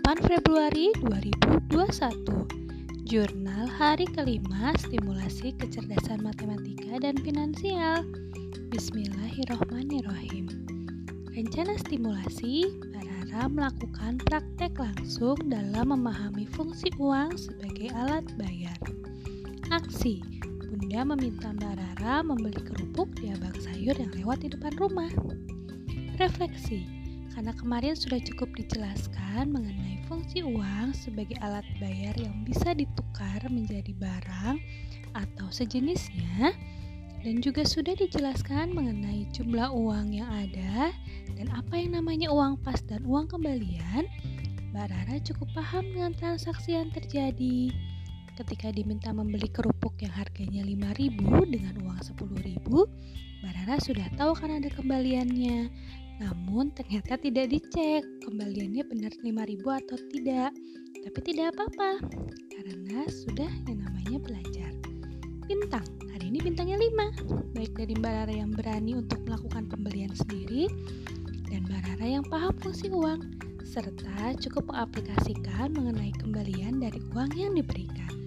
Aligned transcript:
Februari 0.00 0.88
2021 1.04 1.68
Jurnal 3.04 3.68
hari 3.68 4.08
kelima 4.08 4.72
stimulasi 4.80 5.52
kecerdasan 5.60 6.24
matematika 6.24 6.96
dan 6.96 7.12
finansial. 7.20 8.00
Bismillahirrohmanirrohim. 8.72 10.48
Rencana 11.36 11.76
stimulasi, 11.76 12.72
Barara 12.88 13.52
melakukan 13.52 14.16
praktek 14.24 14.80
langsung 14.80 15.36
dalam 15.52 15.92
memahami 15.92 16.48
fungsi 16.48 16.88
uang 16.96 17.36
sebagai 17.36 17.92
alat 17.92 18.24
bayar. 18.40 18.80
Aksi 19.68 20.24
Bunda 20.72 21.04
meminta 21.04 21.52
Mbak 21.52 21.76
Rara 21.76 22.24
membeli 22.24 22.64
kerupuk 22.64 23.12
di 23.20 23.28
abang 23.28 23.60
sayur 23.60 23.92
yang 24.00 24.08
lewat 24.16 24.40
di 24.40 24.48
depan 24.56 24.72
rumah. 24.80 25.12
Refleksi 26.16 27.01
karena 27.32 27.52
kemarin 27.56 27.96
sudah 27.96 28.20
cukup 28.20 28.52
dijelaskan 28.54 29.48
mengenai 29.48 30.04
fungsi 30.06 30.44
uang 30.44 30.92
sebagai 30.92 31.40
alat 31.40 31.64
bayar 31.80 32.12
yang 32.20 32.44
bisa 32.44 32.76
ditukar 32.76 33.40
menjadi 33.48 33.92
barang 33.96 34.56
atau 35.16 35.48
sejenisnya 35.48 36.52
dan 37.22 37.38
juga 37.38 37.62
sudah 37.62 37.94
dijelaskan 37.94 38.74
mengenai 38.74 39.30
jumlah 39.30 39.70
uang 39.72 40.12
yang 40.12 40.28
ada 40.28 40.90
dan 41.38 41.48
apa 41.54 41.78
yang 41.78 41.96
namanya 41.96 42.28
uang 42.34 42.58
pas 42.60 42.82
dan 42.84 43.06
uang 43.06 43.30
kembalian, 43.30 44.10
Mbak 44.74 44.86
Rara 44.90 45.16
cukup 45.22 45.48
paham 45.54 45.86
dengan 45.94 46.12
transaksi 46.18 46.74
yang 46.74 46.90
terjadi. 46.90 47.70
Ketika 48.34 48.74
diminta 48.74 49.12
membeli 49.12 49.46
kerupuk 49.52 50.00
yang 50.02 50.10
harganya 50.16 50.64
5000 50.64 51.52
dengan 51.52 51.74
uang 51.84 52.00
10000 52.00 52.64
Mbak 53.42 53.52
Rara 53.58 53.76
sudah 53.82 54.08
tahu 54.14 54.32
kan 54.38 54.54
ada 54.54 54.70
kembaliannya 54.70 55.66
namun 56.20 56.74
ternyata 56.76 57.16
tidak 57.16 57.48
dicek 57.48 58.04
kembaliannya 58.26 58.84
benar 58.84 59.12
5000 59.22 59.80
atau 59.80 59.96
tidak. 60.12 60.50
Tapi 61.02 61.18
tidak 61.26 61.56
apa-apa 61.56 61.98
karena 62.52 63.00
sudah 63.10 63.50
yang 63.66 63.82
namanya 63.82 64.18
belajar. 64.22 64.70
Bintang, 65.50 65.82
hari 66.14 66.30
ini 66.30 66.38
bintangnya 66.38 66.78
5. 66.78 67.58
Baik 67.58 67.72
dari 67.74 67.92
Mbak 67.98 68.12
Rara 68.14 68.34
yang 68.34 68.54
berani 68.54 68.92
untuk 68.94 69.18
melakukan 69.26 69.66
pembelian 69.66 70.14
sendiri 70.14 70.70
dan 71.50 71.66
Mbak 71.66 71.80
Rara 71.90 72.06
yang 72.06 72.24
paham 72.30 72.54
fungsi 72.62 72.86
uang 72.88 73.18
serta 73.66 74.36
cukup 74.38 74.70
mengaplikasikan 74.70 75.74
mengenai 75.74 76.14
kembalian 76.22 76.78
dari 76.78 77.02
uang 77.16 77.34
yang 77.34 77.56
diberikan. 77.58 78.21